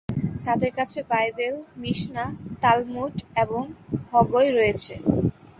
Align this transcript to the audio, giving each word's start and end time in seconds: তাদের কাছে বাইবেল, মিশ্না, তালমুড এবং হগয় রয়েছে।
তাদের 0.45 0.71
কাছে 0.77 0.99
বাইবেল, 1.11 1.53
মিশ্না, 1.77 2.23
তালমুড 2.63 3.13
এবং 3.43 3.63
হগয় 4.11 4.49
রয়েছে। 4.51 4.93